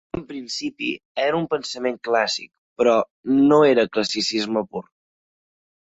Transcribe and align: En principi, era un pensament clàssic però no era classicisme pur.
En 0.17 0.21
principi, 0.29 0.87
era 1.25 1.41
un 1.41 1.45
pensament 1.51 2.01
clàssic 2.09 2.51
però 2.81 2.97
no 3.53 3.63
era 3.71 3.89
classicisme 3.95 4.69
pur. 4.77 4.87